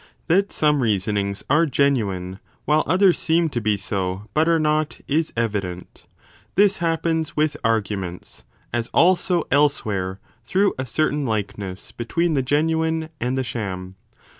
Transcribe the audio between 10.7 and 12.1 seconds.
a certain likeness